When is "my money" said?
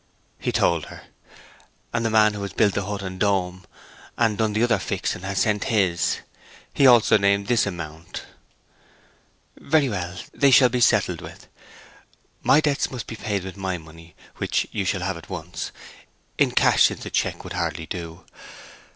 13.57-14.15